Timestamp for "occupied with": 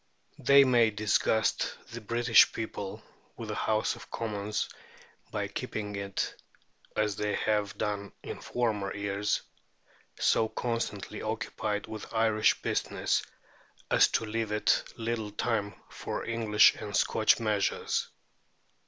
11.21-12.11